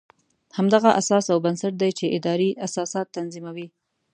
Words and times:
همدغه 0.57 0.89
اساس 1.01 1.25
او 1.33 1.37
بنسټ 1.45 1.73
دی 1.81 1.91
چې 1.99 2.13
ادارې 2.17 2.49
اساسات 2.67 3.07
تنظیموي. 3.17 3.67